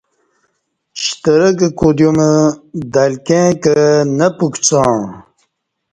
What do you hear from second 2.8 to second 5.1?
دلکیں کہ نہ پُکڅاݩع